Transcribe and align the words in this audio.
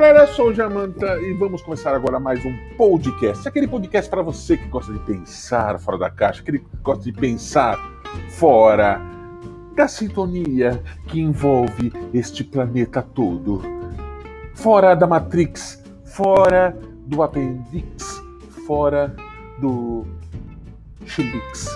galera, 0.00 0.20
eu 0.20 0.28
sou 0.28 0.50
o 0.50 0.54
Jamanta 0.54 1.20
e 1.22 1.32
vamos 1.32 1.60
começar 1.60 1.92
agora 1.92 2.20
mais 2.20 2.38
um 2.44 2.56
podcast. 2.76 3.48
Aquele 3.48 3.66
podcast 3.66 4.08
para 4.08 4.22
você 4.22 4.56
que 4.56 4.68
gosta 4.68 4.92
de 4.92 5.00
pensar 5.00 5.76
fora 5.80 5.98
da 5.98 6.08
caixa, 6.08 6.40
aquele 6.40 6.60
que 6.60 6.66
gosta 6.84 7.02
de 7.02 7.12
pensar 7.12 7.76
fora 8.28 9.00
da 9.74 9.88
sintonia 9.88 10.80
que 11.08 11.20
envolve 11.20 11.92
este 12.14 12.44
planeta 12.44 13.02
todo. 13.02 13.60
Fora 14.54 14.94
da 14.94 15.04
Matrix, 15.04 15.82
fora 16.04 16.78
do 17.04 17.20
apêndice, 17.20 18.22
fora 18.68 19.12
do 19.60 20.06
chilix 21.06 21.66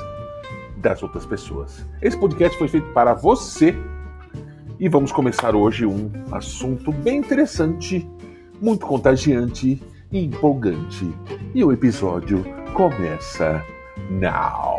das 0.77 1.03
outras 1.03 1.27
pessoas. 1.27 1.85
Esse 2.01 2.17
podcast 2.17 2.57
foi 2.57 2.69
feito 2.69 2.87
para 2.93 3.15
você 3.15 3.77
e 4.79 4.89
vamos 4.89 5.13
começar 5.13 5.55
hoje 5.55 5.87
um 5.87 6.11
assunto 6.31 6.93
bem 6.93 7.19
interessante, 7.19 8.09
muito 8.61 8.87
contagiante 8.87 9.83
e 10.11 10.25
empolgante. 10.25 11.13
E 11.55 11.65
o 11.65 11.73
episódio 11.73 12.45
começa 12.75 13.65
now. 14.11 14.79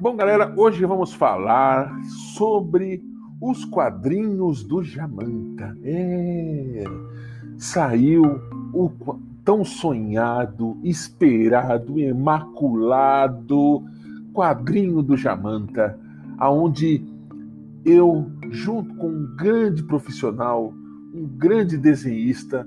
Bom, 0.00 0.16
galera, 0.16 0.52
hoje 0.56 0.84
vamos 0.84 1.12
falar 1.14 1.96
sobre 2.34 3.02
os 3.40 3.64
quadrinhos 3.64 4.64
do 4.64 4.82
Jamanta. 4.82 5.76
É 5.84 6.84
saiu 7.58 8.40
o 8.72 8.90
tão 9.44 9.64
sonhado, 9.64 10.78
esperado, 10.82 11.98
imaculado 11.98 13.84
quadrinho 14.32 15.02
do 15.02 15.16
Jamanta, 15.16 15.98
aonde 16.38 17.04
eu, 17.84 18.30
junto 18.50 18.94
com 18.94 19.08
um 19.08 19.36
grande 19.36 19.82
profissional, 19.82 20.72
um 21.14 21.26
grande 21.26 21.76
desenhista, 21.76 22.66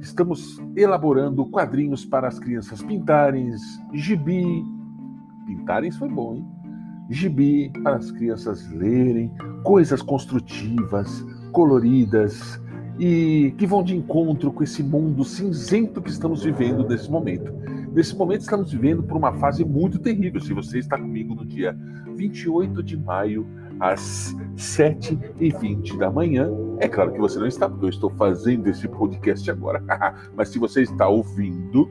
estamos 0.00 0.60
elaborando 0.76 1.46
quadrinhos 1.46 2.04
para 2.04 2.28
as 2.28 2.38
crianças 2.38 2.82
pintarem, 2.82 3.54
gibi. 3.92 4.64
Pintarem 5.46 5.90
foi 5.90 6.08
bom, 6.08 6.34
hein? 6.34 6.46
Gibi 7.08 7.70
para 7.82 7.96
as 7.96 8.10
crianças 8.10 8.70
lerem, 8.72 9.30
coisas 9.62 10.02
construtivas, 10.02 11.24
coloridas, 11.52 12.60
e 12.98 13.54
que 13.58 13.66
vão 13.66 13.82
de 13.82 13.96
encontro 13.96 14.52
com 14.52 14.62
esse 14.62 14.82
mundo 14.82 15.24
cinzento 15.24 16.00
que 16.00 16.10
estamos 16.10 16.44
vivendo 16.44 16.86
nesse 16.86 17.10
momento. 17.10 17.52
Nesse 17.92 18.16
momento 18.16 18.42
estamos 18.42 18.72
vivendo 18.72 19.02
por 19.02 19.16
uma 19.16 19.32
fase 19.34 19.64
muito 19.64 19.98
terrível. 19.98 20.40
Se 20.40 20.52
você 20.52 20.78
está 20.78 20.98
comigo 20.98 21.34
no 21.34 21.44
dia 21.44 21.76
28 22.16 22.82
de 22.82 22.96
maio, 22.96 23.46
às 23.80 24.34
7h20 24.56 25.98
da 25.98 26.10
manhã, 26.10 26.50
é 26.78 26.88
claro 26.88 27.12
que 27.12 27.18
você 27.18 27.38
não 27.38 27.46
está, 27.46 27.68
porque 27.68 27.84
eu 27.84 27.90
estou 27.90 28.10
fazendo 28.10 28.66
esse 28.68 28.86
podcast 28.88 29.50
agora. 29.50 29.82
Mas 30.36 30.48
se 30.48 30.58
você 30.58 30.82
está 30.82 31.08
ouvindo, 31.08 31.88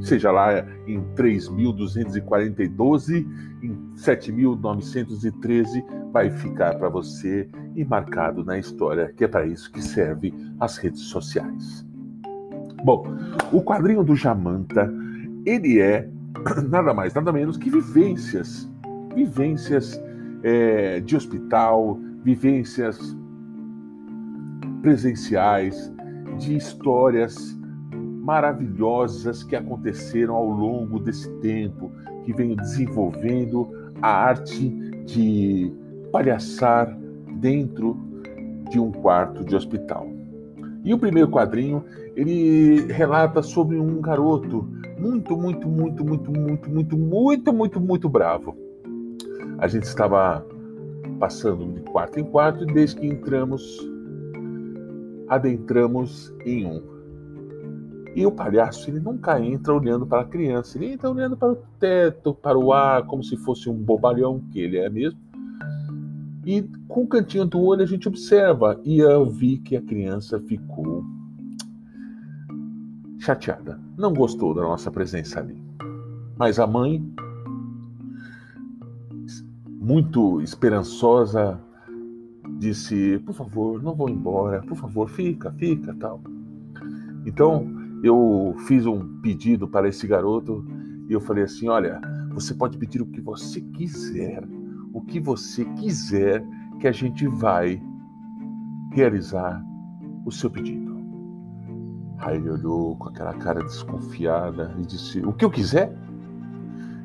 seja 0.00 0.30
lá 0.30 0.64
em 0.86 1.02
3.242, 1.14 3.26
em 3.62 3.76
7.913, 3.94 5.84
vai 6.12 6.30
ficar 6.30 6.76
para 6.76 6.88
você 6.88 7.48
e 7.74 7.84
marcado 7.84 8.44
na 8.44 8.58
história, 8.58 9.12
que 9.16 9.24
é 9.24 9.28
para 9.28 9.46
isso 9.46 9.70
que 9.70 9.82
serve 9.82 10.32
as 10.58 10.78
redes 10.78 11.02
sociais. 11.02 11.86
Bom, 12.84 13.06
o 13.52 13.62
quadrinho 13.62 14.02
do 14.04 14.14
Jamanta, 14.14 14.92
ele 15.44 15.80
é 15.80 16.08
nada 16.68 16.94
mais, 16.94 17.14
nada 17.14 17.32
menos 17.32 17.56
que 17.56 17.70
vivências, 17.70 18.70
vivências 19.14 20.00
é, 20.42 21.00
de 21.00 21.16
hospital, 21.16 21.98
vivências 22.22 23.16
presenciais, 24.82 25.92
de 26.38 26.56
histórias 26.56 27.56
maravilhosas 28.26 29.44
que 29.44 29.54
aconteceram 29.54 30.34
ao 30.34 30.48
longo 30.50 30.98
desse 30.98 31.30
tempo, 31.34 31.92
que 32.24 32.32
venho 32.32 32.56
desenvolvendo 32.56 33.68
a 34.02 34.08
arte 34.08 34.68
de 35.04 35.72
palhaçar 36.10 36.98
dentro 37.38 37.96
de 38.68 38.80
um 38.80 38.90
quarto 38.90 39.44
de 39.44 39.54
hospital. 39.54 40.08
E 40.82 40.92
o 40.92 40.98
primeiro 40.98 41.30
quadrinho, 41.30 41.84
ele 42.16 42.92
relata 42.92 43.42
sobre 43.42 43.78
um 43.78 44.00
garoto 44.00 44.68
muito, 44.98 45.36
muito, 45.36 45.68
muito, 45.68 46.04
muito, 46.04 46.32
muito, 46.32 46.68
muito, 46.68 46.96
muito, 46.98 47.52
muito, 47.52 47.80
muito 47.80 48.08
bravo. 48.08 48.56
A 49.58 49.68
gente 49.68 49.84
estava 49.84 50.44
passando 51.20 51.72
de 51.74 51.80
quarto 51.82 52.18
em 52.18 52.24
quarto 52.24 52.64
e 52.64 52.66
desde 52.66 52.96
que 52.96 53.06
entramos, 53.06 53.78
adentramos 55.28 56.34
em 56.44 56.66
um. 56.66 56.95
E 58.16 58.24
o 58.24 58.32
palhaço, 58.32 58.88
ele 58.88 58.98
nunca 58.98 59.38
entra 59.38 59.74
olhando 59.74 60.06
para 60.06 60.22
a 60.22 60.24
criança, 60.24 60.78
ele 60.78 60.92
entra 60.92 61.10
olhando 61.10 61.36
para 61.36 61.52
o 61.52 61.56
teto, 61.78 62.32
para 62.32 62.58
o 62.58 62.72
ar, 62.72 63.04
como 63.04 63.22
se 63.22 63.36
fosse 63.36 63.68
um 63.68 63.74
bobalhão, 63.74 64.40
que 64.50 64.58
ele 64.58 64.78
é 64.78 64.88
mesmo. 64.88 65.20
E 66.46 66.62
com 66.88 67.02
o 67.02 67.06
cantinho 67.06 67.44
do 67.44 67.60
olho 67.60 67.82
a 67.82 67.86
gente 67.86 68.08
observa. 68.08 68.80
E 68.82 69.00
eu 69.00 69.28
vi 69.28 69.58
que 69.58 69.76
a 69.76 69.82
criança 69.82 70.40
ficou 70.40 71.04
chateada. 73.18 73.78
Não 73.98 74.14
gostou 74.14 74.54
da 74.54 74.62
nossa 74.62 74.90
presença 74.90 75.40
ali. 75.40 75.62
Mas 76.38 76.58
a 76.58 76.66
mãe, 76.66 77.06
muito 79.78 80.40
esperançosa, 80.40 81.60
disse: 82.58 83.18
Por 83.26 83.34
favor, 83.34 83.82
não 83.82 83.94
vou 83.94 84.08
embora. 84.08 84.62
Por 84.62 84.78
favor, 84.78 85.06
fica, 85.10 85.52
fica, 85.52 85.94
tal. 86.00 86.18
Então 87.26 87.84
eu 88.02 88.54
fiz 88.66 88.86
um 88.86 89.20
pedido 89.20 89.66
para 89.66 89.88
esse 89.88 90.06
garoto 90.06 90.64
e 91.08 91.12
eu 91.12 91.20
falei 91.20 91.44
assim: 91.44 91.68
Olha, 91.68 92.00
você 92.32 92.54
pode 92.54 92.78
pedir 92.78 93.02
o 93.02 93.06
que 93.06 93.20
você 93.20 93.60
quiser 93.60 94.42
o 94.96 95.02
que 95.02 95.20
você 95.20 95.62
quiser 95.62 96.42
que 96.80 96.88
a 96.88 96.92
gente 96.92 97.26
vai 97.26 97.82
realizar 98.92 99.62
o 100.24 100.32
seu 100.32 100.50
pedido. 100.50 100.96
Aí 102.16 102.36
ele 102.38 102.48
olhou 102.48 102.96
com 102.96 103.10
aquela 103.10 103.34
cara 103.34 103.62
desconfiada 103.62 104.74
e 104.78 104.86
disse: 104.86 105.20
O 105.20 105.34
que 105.34 105.44
eu 105.44 105.50
quiser? 105.50 105.94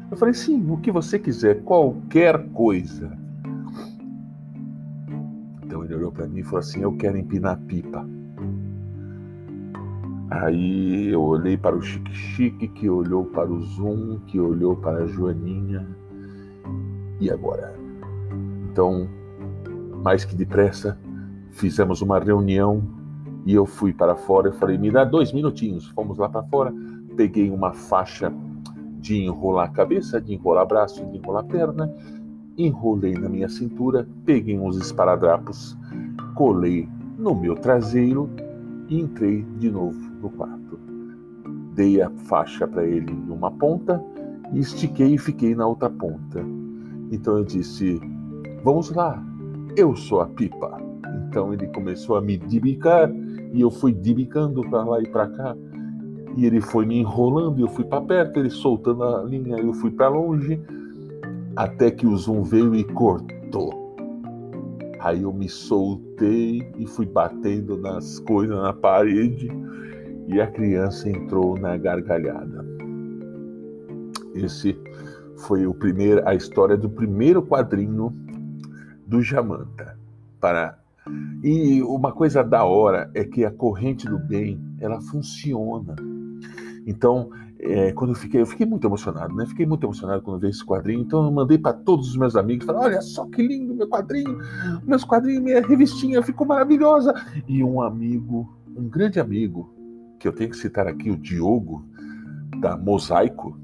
Eu 0.10 0.16
falei: 0.16 0.34
Sim, 0.34 0.72
o 0.72 0.78
que 0.78 0.90
você 0.90 1.20
quiser, 1.20 1.64
qualquer 1.64 2.48
coisa. 2.52 3.12
Então 5.66 5.84
ele 5.84 5.94
olhou 5.94 6.14
para 6.14 6.30
mim 6.30 6.40
e 6.40 6.44
falou 6.44 6.60
assim: 6.60 6.82
Eu 6.82 6.96
quero 6.96 7.18
empinar 7.18 7.60
pipa. 7.60 8.08
Aí 10.32 11.10
eu 11.10 11.22
olhei 11.22 11.58
para 11.58 11.76
o 11.76 11.82
Chique 11.82 12.16
Chique, 12.16 12.68
que 12.70 12.90
olhou 12.90 13.26
para 13.26 13.52
o 13.52 13.60
Zoom, 13.60 14.18
que 14.28 14.40
olhou 14.40 14.78
para 14.78 15.04
a 15.04 15.06
Joaninha. 15.06 15.86
E 17.20 17.30
agora? 17.30 17.76
Então, 18.72 19.10
mais 20.02 20.24
que 20.24 20.34
depressa, 20.34 20.98
fizemos 21.50 22.02
uma 22.02 22.18
reunião 22.18 22.82
e 23.46 23.54
eu 23.54 23.66
fui 23.66 23.92
para 23.92 24.16
fora. 24.16 24.48
Eu 24.48 24.54
falei, 24.54 24.78
me 24.78 24.90
dá 24.90 25.04
dois 25.04 25.34
minutinhos. 25.34 25.90
Fomos 25.90 26.18
lá 26.18 26.30
para 26.30 26.44
fora, 26.44 26.74
peguei 27.18 27.50
uma 27.50 27.74
faixa 27.74 28.32
de 29.00 29.26
enrolar 29.26 29.66
a 29.66 29.74
cabeça, 29.74 30.22
de 30.22 30.34
enrolar 30.34 30.66
braço, 30.66 31.06
de 31.06 31.18
enrolar 31.18 31.44
perna, 31.44 31.94
enrolei 32.58 33.16
na 33.16 33.28
minha 33.28 33.50
cintura, 33.50 34.08
peguei 34.24 34.58
uns 34.58 34.78
esparadrapos, 34.78 35.78
colei 36.36 36.88
no 37.18 37.36
meu 37.36 37.56
traseiro 37.56 38.30
e 38.88 38.98
entrei 38.98 39.42
de 39.60 39.70
novo 39.70 40.11
no 40.22 40.30
quarto. 40.30 40.80
Dei 41.74 42.02
a 42.02 42.10
faixa 42.10 42.68
para 42.68 42.86
ele 42.86 43.12
em 43.12 43.32
uma 43.32 43.52
ponta 43.52 44.04
e 44.54 44.60
estiquei 44.60 45.16
e 45.16 45.18
fiquei 45.18 45.56
na 45.56 45.66
outra 45.66 45.90
ponta. 45.90 46.44
Então 47.12 47.38
eu 47.38 47.44
disse: 47.44 48.00
Vamos 48.64 48.92
lá, 48.92 49.22
eu 49.76 49.96
sou 49.96 50.22
a 50.22 50.28
pipa. 50.28 50.80
Então 51.28 51.54
ele 51.54 51.68
começou 51.68 52.18
a 52.18 52.22
me 52.22 52.38
dibicar 52.38 53.10
e 53.54 53.62
eu 53.62 53.72
fui 53.72 53.94
dibicando 53.94 54.62
para 54.70 54.84
lá 54.84 55.02
e 55.02 55.08
para 55.08 55.28
cá. 55.28 55.56
E 56.38 56.46
ele 56.46 56.62
foi 56.62 56.86
me 56.86 56.98
enrolando, 56.98 57.60
e 57.60 57.62
eu 57.62 57.68
fui 57.68 57.84
para 57.84 58.02
perto, 58.02 58.40
ele 58.40 58.50
soltando 58.50 59.04
a 59.04 59.22
linha, 59.24 59.58
eu 59.58 59.74
fui 59.74 59.92
para 59.92 60.08
longe, 60.08 60.62
até 61.58 61.92
que 61.92 62.08
o 62.08 62.16
zoom 62.16 62.42
veio 62.44 62.74
e 62.74 62.86
cortou. 62.86 63.82
Aí 65.02 65.24
eu 65.24 65.34
me 65.34 65.50
soltei 65.50 66.72
e 66.78 66.88
fui 66.88 67.06
batendo 67.06 67.76
nas 67.78 68.20
coisas 68.20 68.56
na 68.56 68.72
parede 68.72 69.52
e 70.32 70.40
a 70.40 70.48
criança 70.48 71.10
entrou 71.10 71.58
na 71.60 71.76
gargalhada. 71.78 72.66
Esse 74.34 74.78
foi 75.36 75.68
o 75.68 75.74
primeiro, 75.74 76.28
a 76.28 76.34
história 76.34 76.78
do 76.78 76.90
primeiro 76.90 77.42
quadrinho 77.44 78.16
do 79.06 79.22
Jamanta. 79.22 79.98
Para... 80.40 80.80
E 81.44 81.82
uma 81.82 82.14
coisa 82.14 82.44
da 82.44 82.64
hora 82.64 83.12
é 83.14 83.26
que 83.26 83.44
a 83.44 83.52
corrente 83.52 84.08
do 84.08 84.18
bem, 84.18 84.62
ela 84.80 85.02
funciona. 85.02 85.96
Então, 86.88 87.30
é, 87.60 87.92
quando 87.92 88.12
eu 88.12 88.16
fiquei, 88.16 88.42
eu 88.42 88.46
fiquei 88.46 88.66
muito 88.66 88.88
emocionado, 88.88 89.36
né? 89.36 89.46
Fiquei 89.46 89.66
muito 89.66 89.86
emocionado 89.86 90.22
quando 90.24 90.40
vi 90.40 90.48
esse 90.48 90.66
quadrinho. 90.66 91.02
Então 91.02 91.26
eu 91.26 91.32
mandei 91.32 91.58
para 91.58 91.74
todos 91.74 92.10
os 92.10 92.18
meus 92.18 92.36
amigos, 92.36 92.66
falei, 92.66 92.84
olha 92.84 93.02
só 93.02 93.26
que 93.26 93.46
lindo 93.46 93.76
meu 93.76 93.88
quadrinho, 93.88 94.40
meus 94.86 95.04
quadrinhos, 95.04 95.44
minha 95.44 95.62
revistinha 95.62 96.24
ficou 96.24 96.48
maravilhosa. 96.48 97.14
E 97.48 97.64
um 97.64 97.82
amigo, 97.82 98.52
um 98.76 98.88
grande 98.88 99.20
amigo, 99.20 99.81
que 100.22 100.28
eu 100.28 100.34
tenho 100.34 100.52
que 100.52 100.58
citar 100.58 100.88
aqui, 100.88 101.10
o 101.10 101.18
Diogo 101.18 101.84
da 102.60 102.78
Mosaico, 102.78 103.60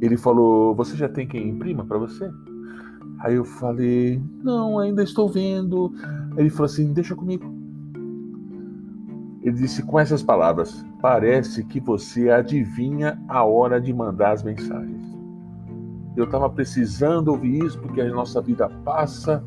ele 0.00 0.16
falou, 0.16 0.74
você 0.74 0.96
já 0.96 1.08
tem 1.08 1.28
quem 1.28 1.50
imprima 1.50 1.84
para 1.84 1.98
você? 1.98 2.30
Aí 3.20 3.34
eu 3.34 3.44
falei, 3.44 4.20
não, 4.42 4.78
ainda 4.78 5.02
estou 5.02 5.28
vendo. 5.28 5.92
Ele 6.36 6.48
falou 6.48 6.64
assim, 6.64 6.92
deixa 6.92 7.14
comigo. 7.14 7.54
Ele 9.42 9.54
disse 9.54 9.82
com 9.82 10.00
essas 10.00 10.24
palavras: 10.24 10.84
Parece 11.00 11.62
que 11.62 11.78
você 11.78 12.30
adivinha 12.30 13.16
a 13.28 13.44
hora 13.44 13.80
de 13.80 13.92
mandar 13.92 14.32
as 14.32 14.42
mensagens. 14.42 15.06
Eu 16.16 16.24
estava 16.24 16.50
precisando 16.50 17.28
ouvir 17.28 17.64
isso 17.64 17.78
porque 17.78 18.00
a 18.00 18.10
nossa 18.10 18.40
vida 18.40 18.68
passa 18.84 19.44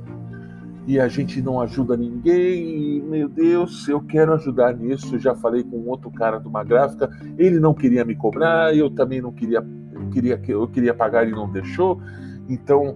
e 0.90 1.00
a 1.00 1.08
gente 1.08 1.40
não 1.40 1.62
ajuda 1.62 1.96
ninguém. 1.96 2.98
E, 2.98 3.02
meu 3.02 3.30
Deus, 3.30 3.88
eu 3.88 4.02
quero 4.02 4.34
ajudar 4.34 4.76
nisso. 4.76 5.20
Já 5.20 5.36
falei 5.36 5.64
com 5.64 5.78
outro 5.86 6.10
cara 6.10 6.40
de 6.40 6.48
uma 6.48 6.64
gráfica, 6.64 7.08
ele 7.38 7.60
não 7.60 7.76
queria 7.76 8.04
me 8.04 8.16
cobrar, 8.16 8.76
eu 8.76 8.90
também 8.90 9.22
não 9.22 9.32
queria, 9.32 9.64
eu 9.94 10.10
queria, 10.10 10.42
eu 10.48 10.68
queria 10.68 10.94
pagar 10.96 11.28
e 11.28 11.32
não 11.32 11.48
deixou. 11.48 12.02
Então, 12.50 12.96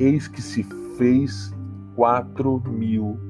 eis 0.00 0.26
que 0.26 0.40
se 0.40 0.62
fez 0.96 1.54
4 1.96 2.62
mil 2.66 3.20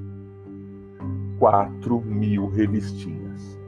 4 1.40 2.00
mil 2.02 2.48
revistinhas. 2.48 3.58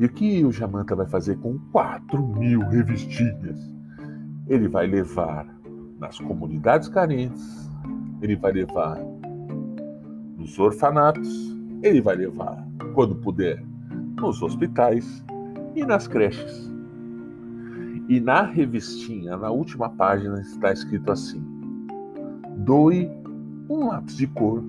E 0.00 0.04
o 0.04 0.08
que 0.08 0.44
o 0.44 0.50
Jamanta 0.50 0.96
vai 0.96 1.06
fazer 1.06 1.38
com 1.38 1.60
4 1.70 2.26
mil 2.26 2.60
revistinhas? 2.66 3.70
Ele 4.48 4.66
vai 4.66 4.88
levar 4.88 5.59
nas 6.00 6.18
comunidades 6.18 6.88
carentes, 6.88 7.70
ele 8.22 8.34
vai 8.34 8.52
levar 8.52 8.98
nos 10.36 10.58
orfanatos, 10.58 11.54
ele 11.82 12.00
vai 12.00 12.16
levar, 12.16 12.66
quando 12.94 13.14
puder, 13.14 13.62
nos 14.18 14.42
hospitais 14.42 15.22
e 15.76 15.84
nas 15.84 16.08
creches. 16.08 16.70
E 18.08 18.18
na 18.18 18.42
revistinha, 18.42 19.36
na 19.36 19.50
última 19.50 19.90
página, 19.90 20.40
está 20.40 20.72
escrito 20.72 21.12
assim: 21.12 21.42
doe 22.56 23.08
um 23.68 23.88
lápis 23.88 24.16
de 24.16 24.26
cor 24.26 24.64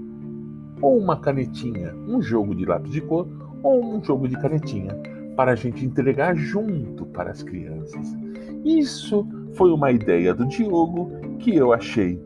ou 0.81 0.99
uma 0.99 1.17
canetinha, 1.17 1.95
um 2.07 2.21
jogo 2.21 2.53
de 2.53 2.65
lápis 2.65 2.91
de 2.91 3.01
cor 3.01 3.27
ou 3.63 3.95
um 3.95 4.03
jogo 4.03 4.27
de 4.27 4.35
canetinha 4.39 4.95
para 5.35 5.53
a 5.53 5.55
gente 5.55 5.85
entregar 5.85 6.35
junto 6.35 7.05
para 7.07 7.31
as 7.31 7.41
crianças. 7.41 8.15
Isso 8.63 9.27
foi 9.53 9.71
uma 9.71 9.91
ideia 9.91 10.33
do 10.33 10.47
Diogo 10.47 11.11
que 11.39 11.55
eu 11.55 11.73
achei 11.73 12.21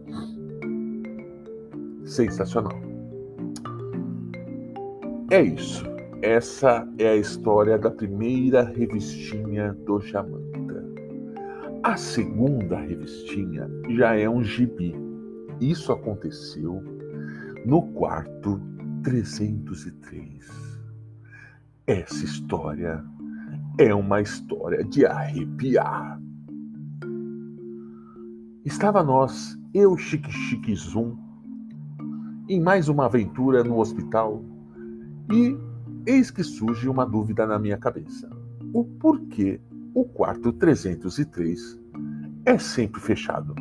sensacional. 2.06 2.80
É 5.32 5.42
isso. 5.42 5.84
Essa 6.22 6.88
é 6.98 7.10
a 7.10 7.16
história 7.16 7.78
da 7.78 7.92
primeira 7.92 8.64
revistinha 8.64 9.74
do 9.86 10.00
Jamanta. 10.00 10.86
A 11.84 11.98
segunda 11.98 12.80
revistinha 12.80 13.70
já 13.90 14.16
é 14.16 14.30
um 14.30 14.44
gibi. 14.44 14.96
Isso 15.60 15.92
aconteceu 15.92 16.82
no 17.66 17.82
quarto 17.94 18.60
303. 19.04 20.48
Essa 21.88 22.26
história 22.26 23.04
é 23.78 23.94
uma 23.94 24.22
história 24.22 24.84
de 24.84 25.06
arrepiar. 25.06 26.20
Estava 28.66 29.04
nós, 29.04 29.56
eu, 29.76 29.96
Chique 29.96 30.32
Chique 30.32 30.74
Zoom, 30.76 31.16
em 32.50 32.60
mais 32.60 32.90
uma 32.90 33.06
aventura 33.06 33.64
no 33.64 33.78
hospital 33.78 34.44
e 35.32 35.56
eis 36.04 36.32
que 36.32 36.44
surge 36.44 36.90
uma 36.90 37.06
dúvida 37.06 37.46
na 37.46 37.60
minha 37.60 37.78
cabeça. 37.78 38.28
O 38.74 38.84
porquê 38.84 39.62
o 39.94 40.04
quarto 40.04 40.52
303 40.52 41.80
é 42.44 42.58
sempre 42.58 43.00
fechado? 43.00 43.54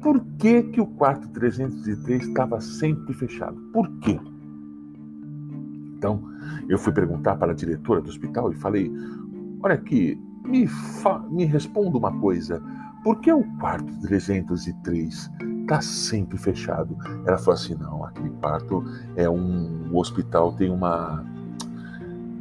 Por 0.00 0.24
que, 0.38 0.62
que 0.62 0.80
o 0.80 0.86
quarto 0.86 1.28
303 1.30 2.28
estava 2.28 2.60
sempre 2.60 3.12
fechado? 3.12 3.60
Por 3.72 3.90
quê? 3.98 4.20
Então, 5.96 6.22
eu 6.68 6.78
fui 6.78 6.92
perguntar 6.92 7.34
para 7.34 7.50
a 7.50 7.54
diretora 7.54 8.00
do 8.00 8.08
hospital 8.08 8.52
e 8.52 8.54
falei: 8.54 8.92
Olha 9.60 9.74
aqui, 9.74 10.16
me, 10.44 10.68
me 11.32 11.44
responda 11.44 11.98
uma 11.98 12.16
coisa. 12.20 12.62
Por 13.08 13.20
que 13.20 13.32
o 13.32 13.42
quarto 13.58 13.90
303 14.02 15.30
está 15.62 15.80
sempre 15.80 16.36
fechado? 16.36 16.94
Ela 17.26 17.38
falou 17.38 17.54
assim: 17.54 17.74
Não, 17.74 18.04
aquele 18.04 18.28
quarto 18.32 18.84
é 19.16 19.26
um. 19.30 19.90
O 19.90 19.98
hospital 19.98 20.52
tem 20.52 20.68
uma. 20.68 21.24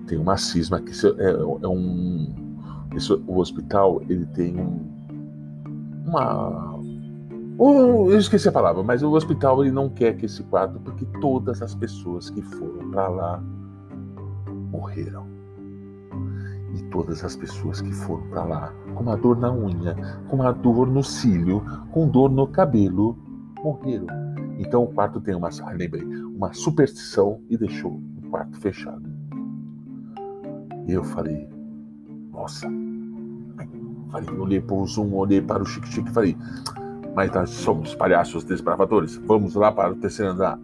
Tem 0.07 0.17
uma 0.17 0.35
cisma 0.35 0.81
que 0.81 0.91
é, 0.91 1.29
é 1.29 1.67
um. 1.69 2.35
Esse, 2.93 3.13
o 3.13 3.37
hospital 3.37 4.01
ele 4.09 4.25
tem 4.25 4.59
um, 4.59 4.85
uma 6.05 6.77
eu 7.57 8.17
esqueci 8.19 8.49
a 8.49 8.51
palavra, 8.51 8.83
mas 8.83 9.01
o 9.01 9.11
hospital 9.13 9.63
ele 9.63 9.71
não 9.71 9.87
quer 9.87 10.17
que 10.17 10.25
esse 10.25 10.43
quadro, 10.43 10.81
porque 10.81 11.05
todas 11.21 11.61
as 11.61 11.73
pessoas 11.73 12.29
que 12.29 12.41
foram 12.41 12.91
para 12.91 13.07
lá 13.07 13.43
morreram. 14.69 15.36
Todas 16.85 17.23
as 17.23 17.35
pessoas 17.35 17.81
que 17.81 17.91
foram 17.91 18.27
para 18.29 18.43
lá 18.43 18.73
com 18.93 19.03
uma 19.03 19.15
dor 19.15 19.37
na 19.37 19.53
unha, 19.53 19.95
com 20.27 20.37
uma 20.37 20.51
dor 20.51 20.87
no 20.87 21.03
cílio, 21.03 21.63
com 21.91 22.07
dor 22.07 22.31
no 22.31 22.47
cabelo, 22.47 23.17
morreram. 23.63 24.07
Então 24.57 24.83
o 24.83 24.87
quarto 24.87 25.21
tem 25.21 25.35
uma, 25.35 25.49
lembrei, 25.75 26.03
uma 26.03 26.53
superstição 26.53 27.39
e 27.49 27.57
deixou 27.57 27.91
o 27.91 28.29
quarto 28.29 28.59
fechado. 28.59 29.03
E 30.87 30.93
eu 30.93 31.03
falei, 31.03 31.47
nossa. 32.31 32.67
Falei, 34.09 34.29
olhei 34.31 34.61
para 34.61 34.75
o 34.75 34.87
Zoom, 34.87 35.13
olhei 35.13 35.41
para 35.41 35.61
o 35.61 35.65
Chique 35.65 35.87
Chique 35.87 36.09
e 36.09 36.13
falei, 36.13 36.37
mas 37.13 37.31
nós 37.31 37.49
somos 37.49 37.93
palhaços 37.93 38.43
desbravadores. 38.43 39.17
Vamos 39.25 39.53
lá 39.53 39.71
para 39.71 39.91
o 39.91 39.95
terceiro 39.95 40.31
andar. 40.31 40.57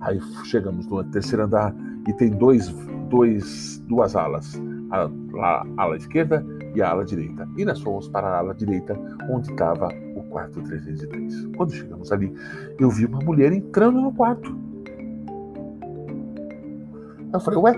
Aí 0.00 0.20
chegamos 0.44 0.86
no 0.86 1.02
terceiro 1.04 1.44
andar 1.44 1.74
e 2.06 2.12
tem 2.12 2.30
dois, 2.30 2.68
dois, 3.08 3.82
duas 3.88 4.14
alas, 4.14 4.60
a, 4.90 5.08
a, 5.40 5.66
ala 5.76 5.96
esquerda 5.96 6.44
e 6.74 6.82
a 6.82 6.90
ala 6.90 7.04
direita. 7.04 7.48
E 7.56 7.64
nós 7.64 7.80
fomos 7.80 8.08
para 8.08 8.26
a 8.26 8.38
ala 8.38 8.54
direita, 8.54 8.98
onde 9.30 9.50
estava 9.50 9.88
o 10.14 10.22
quarto 10.24 10.62
303. 10.62 11.48
Quando 11.56 11.72
chegamos 11.72 12.12
ali, 12.12 12.32
eu 12.78 12.90
vi 12.90 13.06
uma 13.06 13.20
mulher 13.20 13.52
entrando 13.52 14.00
no 14.00 14.12
quarto. 14.12 14.56
Eu 17.32 17.40
falei, 17.40 17.58
ué, 17.60 17.72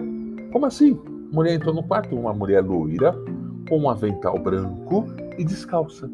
como 0.52 0.66
assim? 0.66 0.98
Mulher 1.32 1.54
entrou 1.54 1.74
no 1.74 1.82
quarto, 1.82 2.16
uma 2.16 2.32
mulher 2.32 2.64
loira, 2.64 3.14
com 3.68 3.78
um 3.78 3.90
avental 3.90 4.38
branco 4.38 5.06
e 5.36 5.44
descalça. 5.44 6.10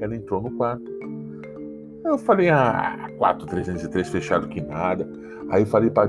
Ela 0.00 0.14
entrou 0.14 0.42
no 0.42 0.50
quarto. 0.52 0.84
Eu 2.04 2.18
falei, 2.18 2.48
ah, 2.50 3.10
4303 3.18 4.08
fechado 4.08 4.48
que 4.48 4.60
nada. 4.60 5.08
Aí 5.50 5.64
falei, 5.64 5.90
pra, 5.90 6.08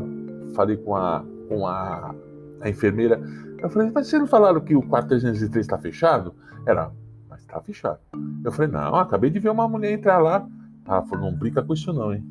falei 0.54 0.78
com, 0.78 0.96
a, 0.96 1.24
com 1.50 1.66
a, 1.66 2.14
a 2.62 2.70
enfermeira. 2.70 3.22
Eu 3.60 3.70
falei, 3.70 3.92
mas 3.94 4.08
vocês 4.08 4.22
não 4.22 4.28
falaram 4.28 4.60
que 4.62 4.76
o 4.76 4.82
4303 4.82 5.66
está 5.66 5.78
fechado? 5.78 6.34
Ela, 6.66 6.94
mas 7.30 7.42
está 7.42 7.60
fechado. 7.62 8.00
Eu 8.44 8.52
falei, 8.52 8.72
não, 8.72 8.96
acabei 8.96 9.30
de 9.30 9.40
ver 9.40 9.50
uma 9.50 9.68
mulher 9.68 9.92
entrar 9.92 10.20
lá. 10.20 10.48
Ela 10.86 11.02
falou, 11.04 11.32
não 11.32 11.38
brinca 11.38 11.62
com 11.62 11.74
isso 11.74 11.92
não, 11.92 12.14
hein? 12.14 12.24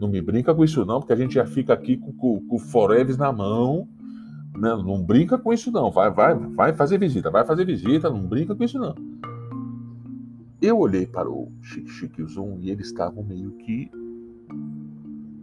Não 0.00 0.08
me 0.08 0.20
brinca 0.20 0.54
com 0.54 0.64
isso 0.64 0.84
não, 0.84 1.00
porque 1.00 1.12
a 1.12 1.16
gente 1.16 1.34
já 1.34 1.46
fica 1.46 1.74
aqui 1.74 1.96
com, 1.96 2.12
com, 2.12 2.40
com 2.46 2.56
o 2.56 2.58
Foreves 2.58 3.16
na 3.16 3.30
mão. 3.32 3.86
Não, 4.54 4.78
né? 4.78 4.84
não 4.84 5.02
brinca 5.02 5.38
com 5.38 5.52
isso 5.52 5.70
não. 5.70 5.90
Vai, 5.90 6.10
vai, 6.10 6.34
vai 6.34 6.72
fazer 6.72 6.98
visita, 6.98 7.30
vai 7.30 7.44
fazer 7.44 7.64
visita, 7.64 8.10
não 8.10 8.26
brinca 8.26 8.54
com 8.54 8.64
isso 8.64 8.78
não. 8.78 8.94
Eu 10.60 10.78
olhei 10.78 11.06
para 11.06 11.28
o 11.30 11.50
Chique 11.62 11.90
Chique 11.90 12.22
o 12.22 12.28
Zoom 12.28 12.58
e 12.60 12.70
eles 12.70 12.86
estavam 12.86 13.22
meio 13.22 13.52
que. 13.52 13.90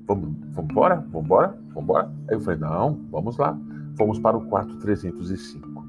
Vamos, 0.07 0.29
vamos 0.53 0.71
embora? 0.71 0.95
Vamos 1.11 1.25
embora? 1.25 1.47
Vamos 1.73 1.83
embora? 1.83 2.11
Aí 2.29 2.35
eu 2.35 2.39
falei: 2.39 2.59
não, 2.59 2.99
vamos 3.11 3.37
lá. 3.37 3.59
Fomos 3.97 4.19
para 4.19 4.37
o 4.37 4.47
quarto 4.47 4.77
305. 4.77 5.85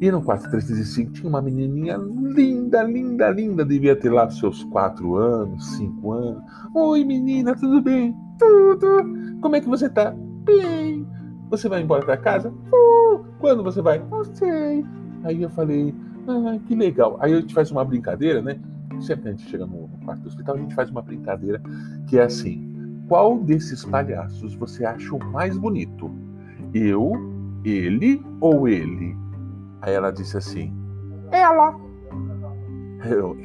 E 0.00 0.10
no 0.10 0.20
quarto 0.20 0.50
305 0.50 1.12
tinha 1.12 1.28
uma 1.28 1.40
menininha 1.40 1.96
linda, 1.96 2.82
linda, 2.82 3.30
linda. 3.30 3.64
Devia 3.64 3.96
ter 3.96 4.10
lá 4.10 4.28
seus 4.28 4.64
quatro 4.64 5.16
anos, 5.16 5.64
cinco 5.76 6.12
anos. 6.12 6.42
Oi, 6.74 7.04
menina, 7.04 7.54
tudo 7.54 7.80
bem? 7.80 8.14
Tudo. 8.38 8.86
Como 9.40 9.56
é 9.56 9.60
que 9.60 9.68
você 9.68 9.88
tá? 9.88 10.14
Bem. 10.44 11.06
Você 11.50 11.68
vai 11.68 11.82
embora 11.82 12.04
para 12.04 12.16
casa? 12.16 12.50
Uh. 12.50 13.24
Quando 13.38 13.62
você 13.62 13.80
vai? 13.80 14.02
Não 14.10 14.24
sei. 14.24 14.84
Aí 15.24 15.42
eu 15.42 15.50
falei: 15.50 15.94
ah, 16.26 16.58
que 16.66 16.74
legal. 16.74 17.16
Aí 17.20 17.32
a 17.32 17.40
gente 17.40 17.54
faz 17.54 17.70
uma 17.70 17.84
brincadeira, 17.84 18.42
né? 18.42 18.58
Sempre 19.00 19.22
que 19.22 19.28
a 19.28 19.30
gente 19.32 19.48
chega 19.48 19.66
no, 19.66 19.88
no 19.88 19.98
quarto 20.04 20.22
do 20.22 20.28
hospital, 20.28 20.56
a 20.56 20.58
gente 20.58 20.74
faz 20.74 20.90
uma 20.90 21.02
brincadeira 21.02 21.60
que 22.08 22.18
é 22.18 22.22
assim: 22.22 22.66
qual 23.08 23.38
desses 23.38 23.84
palhaços 23.84 24.54
você 24.54 24.84
acha 24.84 25.14
o 25.14 25.24
mais 25.32 25.56
bonito? 25.56 26.10
Eu, 26.74 27.12
ele 27.64 28.22
ou 28.40 28.68
ele? 28.68 29.16
Aí 29.82 29.94
ela 29.94 30.10
disse 30.10 30.36
assim: 30.36 30.72
Ela. 31.30 31.74
Eu, 33.04 33.36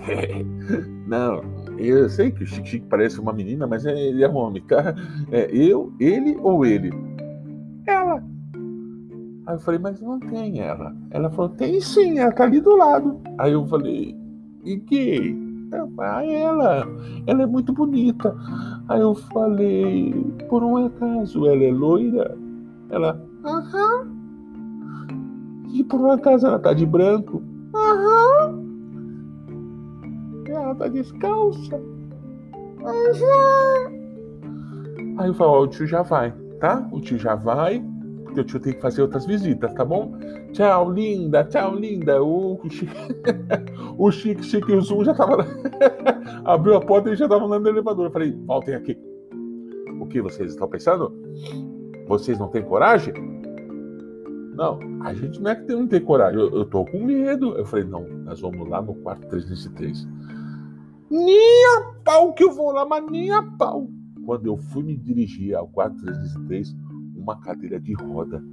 não, 1.06 1.42
eu 1.78 2.10
sei 2.10 2.32
que 2.32 2.44
o 2.44 2.48
Chique 2.48 2.68
Chique 2.68 2.88
parece 2.88 3.20
uma 3.20 3.34
menina, 3.34 3.68
mas 3.68 3.86
é, 3.86 3.92
ele 3.92 4.24
é 4.24 4.30
um 4.30 4.36
homem, 4.36 4.64
tá? 4.64 4.96
É 5.32 5.50
eu, 5.52 5.94
ele 6.00 6.38
ou 6.42 6.66
ele? 6.66 6.92
Ela. 7.86 8.24
Aí 9.46 9.56
eu 9.56 9.60
falei, 9.60 9.80
mas 9.80 10.00
não 10.02 10.20
tem 10.20 10.62
ela. 10.62 10.96
Ela 11.10 11.30
falou, 11.30 11.50
tem 11.50 11.80
sim, 11.82 12.20
ela 12.20 12.32
tá 12.32 12.44
ali 12.44 12.62
do 12.62 12.76
lado. 12.76 13.20
Aí 13.38 13.52
eu 13.52 13.68
falei, 13.68 14.16
e 14.64 14.78
que? 14.78 15.36
Ah, 16.00 16.26
ela, 16.26 16.86
ela 17.26 17.44
é 17.44 17.46
muito 17.46 17.72
bonita. 17.72 18.36
Aí 18.90 19.00
eu 19.00 19.16
falei, 19.16 20.14
por 20.50 20.64
um 20.64 20.86
acaso, 20.86 21.48
ela 21.48 21.64
é 21.64 21.72
loira? 21.72 22.38
Ela, 22.90 23.22
aham. 23.46 24.08
E 25.74 25.84
por 25.84 26.02
um 26.02 26.12
acaso 26.12 26.46
ela 26.48 26.60
tá 26.60 26.74
de 26.74 26.86
branco? 26.86 27.42
Aham. 27.74 28.62
Ela 30.48 30.76
tá 30.76 30.88
descalça? 30.90 31.82
Aham. 32.84 34.02
Aí 35.18 35.30
eu 35.30 35.34
falei, 35.34 35.54
ó, 35.54 35.64
o 35.64 35.68
tio 35.68 35.88
já 35.88 36.02
vai, 36.02 36.34
tá? 36.60 36.88
O 36.92 37.00
tio 37.00 37.18
já 37.18 37.36
vai, 37.36 37.82
porque 38.32 38.42
o 38.42 38.44
tio 38.46 38.60
tem 38.60 38.74
que 38.74 38.82
fazer 38.82 39.02
outras 39.02 39.26
visitas, 39.26 39.74
tá 39.74 39.84
bom? 39.84 40.18
Tchau, 40.54 40.92
linda, 40.92 41.44
tchau, 41.44 41.76
linda. 41.76 42.24
O 42.24 42.60
Chique, 42.70 42.96
o 43.98 44.12
Chique, 44.12 44.44
Chique 44.44 44.72
e 44.72 44.76
o 44.76 44.82
Zoom 44.82 45.04
já 45.04 45.14
tava. 45.14 45.46
Abriu 46.46 46.76
a 46.76 46.82
porta 46.82 47.10
e 47.10 47.16
já 47.16 47.28
tava 47.28 47.46
andando 47.46 47.64
no 47.64 47.70
elevador. 47.70 48.06
Eu 48.06 48.12
falei, 48.12 48.32
voltem 48.46 48.76
aqui. 48.76 48.98
O 50.00 50.06
que 50.08 50.22
vocês 50.22 50.52
estão 50.52 50.68
pensando? 50.68 51.14
Vocês 52.08 52.40
não 52.40 52.48
têm 52.48 52.64
coragem? 52.64 53.14
Não, 54.56 54.80
a 55.04 55.14
gente 55.14 55.42
não 55.42 55.52
é 55.52 55.56
que 55.56 55.72
não 55.74 55.88
tem 55.88 56.02
coragem. 56.02 56.40
Eu, 56.40 56.56
eu 56.56 56.66
tô 56.66 56.86
com 56.86 57.04
medo. 57.04 57.58
Eu 57.58 57.66
falei, 57.66 57.86
não, 57.86 58.08
nós 58.08 58.40
vamos 58.40 58.68
lá 58.70 58.82
no 58.82 58.96
quarto 58.96 59.28
303. 59.28 60.08
Nem 61.10 61.66
a 61.78 61.94
pau 62.06 62.34
que 62.34 62.44
eu 62.44 62.52
vou 62.52 62.72
lá, 62.72 62.86
mas 62.86 63.06
nem 63.12 63.30
a 63.32 63.44
pau. 63.44 63.90
Quando 64.26 64.46
eu 64.46 64.56
fui 64.56 64.84
me 64.84 64.96
dirigir 64.96 65.56
ao 65.56 65.68
quarto 65.68 65.98
303, 65.98 66.74
uma 67.22 67.40
cadeira 67.40 67.80
de 67.80 67.94
roda 67.94 68.44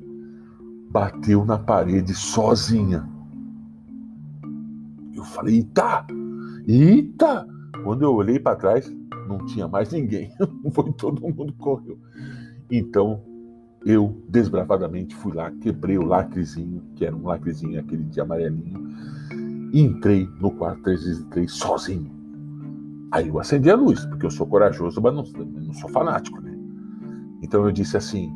bateu 0.90 1.44
na 1.44 1.58
parede 1.58 2.14
sozinha. 2.14 3.08
Eu 5.14 5.25
falei, 5.25 5.56
eita, 5.56 6.06
eita! 6.66 7.46
Quando 7.82 8.02
eu 8.02 8.14
olhei 8.14 8.38
para 8.38 8.56
trás, 8.56 8.90
não 9.28 9.44
tinha 9.46 9.68
mais 9.68 9.92
ninguém. 9.92 10.30
Foi 10.72 10.92
todo 10.92 11.20
mundo 11.20 11.52
correu. 11.58 11.98
Então, 12.70 13.22
eu 13.84 14.22
desbravadamente 14.28 15.14
fui 15.14 15.32
lá, 15.32 15.50
quebrei 15.50 15.98
o 15.98 16.04
lacrezinho, 16.04 16.82
que 16.94 17.04
era 17.04 17.16
um 17.16 17.26
lacrezinho 17.26 17.80
aquele 17.80 18.04
de 18.04 18.20
amarelinho, 18.20 18.94
e 19.72 19.80
entrei 19.80 20.28
no 20.40 20.50
quarto 20.50 20.82
303 20.82 21.50
sozinho. 21.50 22.10
Aí 23.10 23.28
eu 23.28 23.38
acendi 23.38 23.70
a 23.70 23.76
luz, 23.76 24.04
porque 24.06 24.26
eu 24.26 24.30
sou 24.30 24.46
corajoso, 24.46 25.00
mas 25.00 25.14
não, 25.14 25.25
não 25.46 25.72
sou 25.72 25.88
fanático, 25.90 26.40
né? 26.40 26.54
Então 27.42 27.64
eu 27.64 27.72
disse 27.72 27.96
assim: 27.96 28.30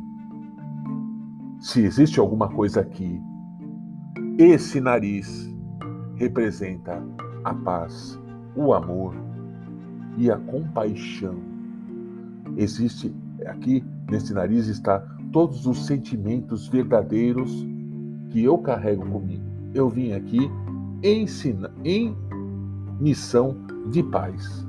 se 1.63 1.81
existe 1.81 2.19
alguma 2.19 2.49
coisa 2.49 2.81
aqui, 2.81 3.21
esse 4.37 4.81
nariz 4.81 5.49
representa 6.15 7.01
a 7.45 7.53
paz, 7.53 8.19
o 8.53 8.73
amor 8.73 9.15
e 10.17 10.29
a 10.29 10.37
compaixão. 10.37 11.37
Existe 12.57 13.15
aqui 13.45 13.81
nesse 14.11 14.33
nariz 14.33 14.67
está 14.67 14.99
todos 15.31 15.65
os 15.65 15.85
sentimentos 15.85 16.67
verdadeiros 16.67 17.65
que 18.29 18.43
eu 18.43 18.57
carrego 18.57 19.09
comigo. 19.09 19.45
Eu 19.73 19.87
vim 19.87 20.11
aqui 20.11 20.51
em 21.01 22.13
missão 22.99 23.55
de 23.89 24.03
paz. 24.03 24.67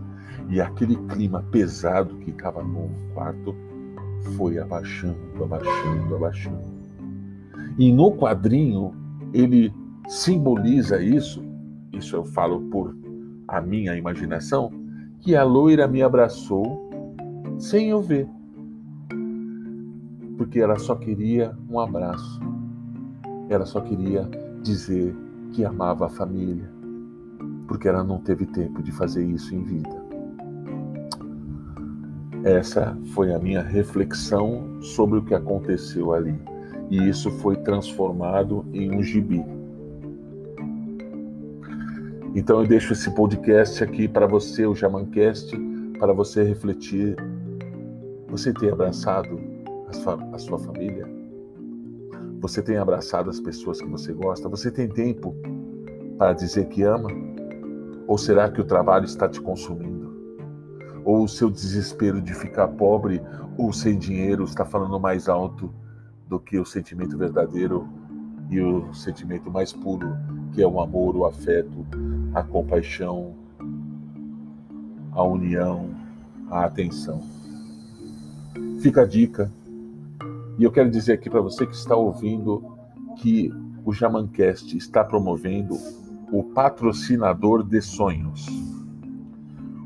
E 0.48 0.60
aquele 0.60 0.94
clima 1.08 1.42
pesado 1.50 2.14
que 2.18 2.30
estava 2.30 2.62
no 2.62 2.88
quarto 3.14 3.52
foi 4.36 4.60
abaixando, 4.60 5.42
abaixando, 5.42 6.14
abaixando. 6.14 6.74
E 7.78 7.93
no 7.93 8.12
quadrinho 8.12 8.95
ele 9.33 9.73
simboliza 10.09 11.02
isso, 11.02 11.43
isso 11.93 12.14
eu 12.14 12.25
falo 12.25 12.61
por 12.71 12.97
a 13.49 13.61
minha 13.61 13.97
imaginação, 13.97 14.71
que 15.21 15.35
a 15.35 15.43
loira 15.43 15.88
me 15.88 16.02
abraçou 16.02 16.88
sem 17.59 17.90
eu 17.90 18.00
ver. 18.00 18.28
Porque 20.37 20.61
ela 20.61 20.78
só 20.78 20.95
queria 20.95 21.57
um 21.69 21.78
abraço. 21.78 22.40
Ela 23.49 23.66
só 23.66 23.81
queria 23.81 24.28
dizer 24.62 25.14
que 25.52 25.64
amava 25.64 26.07
a 26.07 26.09
família. 26.09 26.71
Porque 27.66 27.88
ela 27.88 28.04
não 28.04 28.19
teve 28.19 28.47
tempo 28.47 28.83
de 28.83 28.93
fazer 28.93 29.25
isso 29.25 29.54
em 29.54 29.62
vida. 29.62 30.04
Essa 32.45 32.97
foi 33.14 33.33
a 33.33 33.38
minha 33.38 33.62
reflexão 33.62 34.81
sobre 34.83 35.19
o 35.19 35.25
que 35.25 35.35
aconteceu 35.35 36.12
ali 36.12 36.38
e 36.91 37.09
isso 37.09 37.31
foi 37.31 37.57
transformado 37.57 38.64
em 38.73 38.95
um 38.95 39.03
gibi. 39.03 39.45
Então 42.35 42.61
eu 42.61 42.67
deixo 42.67 42.93
esse 42.93 43.11
podcast 43.12 43.83
aqui 43.83 44.09
para 44.09 44.26
você, 44.26 44.67
o 44.67 44.75
Jamancast, 44.75 45.57
para 45.99 46.12
você 46.12 46.43
refletir. 46.43 47.17
Você 48.29 48.53
tem 48.53 48.71
abraçado 48.71 49.41
a 50.33 50.38
sua 50.38 50.59
família? 50.59 51.07
Você 52.41 52.61
tem 52.61 52.76
abraçado 52.76 53.31
as 53.31 53.38
pessoas 53.38 53.81
que 53.81 53.88
você 53.88 54.12
gosta? 54.12 54.49
Você 54.49 54.71
tem 54.71 54.88
tempo 54.88 55.35
para 56.19 56.33
dizer 56.33 56.67
que 56.67 56.83
ama? 56.83 57.09
Ou 58.07 58.19
será 58.19 58.50
que 58.50 58.61
o 58.61 58.64
trabalho 58.64 59.05
está 59.05 59.29
te 59.29 59.41
consumindo? 59.41 60.12
Ou 61.05 61.23
o 61.23 61.29
seu 61.29 61.49
desespero 61.49 62.21
de 62.21 62.35
ficar 62.35 62.69
pobre 62.69 63.23
ou 63.57 63.73
sem 63.73 63.97
dinheiro 63.97 64.45
está 64.45 64.64
falando 64.64 64.99
mais 64.99 65.29
alto 65.29 65.73
do 66.28 66.38
que 66.38 66.59
o 66.59 66.64
sentimento 66.64 67.16
verdadeiro 67.16 67.88
e 68.50 68.61
o 68.61 68.93
sentimento 68.95 69.50
mais 69.50 69.73
puro, 69.73 70.16
que 70.52 70.62
é 70.62 70.66
o 70.66 70.81
amor, 70.81 71.16
o 71.16 71.25
afeto, 71.25 71.87
a 72.35 72.43
compaixão, 72.43 73.35
a 75.12 75.23
união, 75.23 75.90
a 76.50 76.64
atenção. 76.64 77.21
Fica 78.81 79.02
a 79.02 79.07
dica. 79.07 79.50
E 80.59 80.64
eu 80.64 80.71
quero 80.71 80.90
dizer 80.90 81.14
aqui 81.14 81.28
para 81.28 81.40
você 81.40 81.66
que 81.66 81.75
está 81.75 81.97
ouvindo 81.97 82.62
que 83.16 83.52
o 83.85 83.93
Jamancast 83.93 84.76
está 84.76 85.04
promovendo 85.04 85.76
o 86.33 86.43
patrocinador 86.43 87.62
de 87.62 87.81
sonhos. 87.81 88.47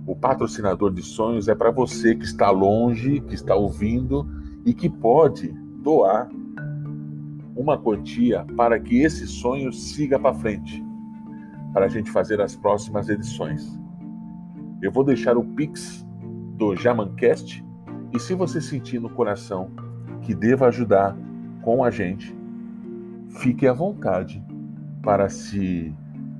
O 0.07 0.15
patrocinador 0.17 0.93
de 0.93 1.03
sonhos 1.03 1.49
é 1.49 1.55
para 1.55 1.71
você 1.71 2.15
que 2.15 2.25
está 2.25 2.51
longe, 2.51 3.21
que 3.21 3.35
está 3.35 3.55
ouvindo 3.55 4.27
e 4.65 4.73
que 4.73 4.89
pode 4.89 5.55
doar 5.89 6.29
uma 7.57 7.79
quantia 7.79 8.45
para 8.59 8.79
que 8.79 9.01
esse 9.01 9.27
sonho 9.27 9.73
siga 9.73 10.19
para 10.19 10.35
frente, 10.35 10.85
para 11.73 11.87
a 11.87 11.89
gente 11.89 12.11
fazer 12.11 12.43
as 12.43 12.55
próximas 12.55 13.09
edições. 13.09 13.81
Eu 14.83 14.93
vou 14.93 15.03
deixar 15.03 15.39
o 15.39 15.43
Pix 15.43 16.07
do 16.59 16.77
Jamancast 16.77 17.65
e 18.15 18.21
se 18.21 18.35
você 18.35 18.61
sentir 18.61 19.01
no 19.01 19.09
coração 19.09 19.71
que 20.21 20.35
deva 20.35 20.67
ajudar 20.67 21.17
com 21.63 21.83
a 21.83 21.91
gente, 21.91 22.37
fique 23.41 23.67
à 23.67 23.73
vontade 23.73 24.45
para 25.03 25.31
se 25.31 25.95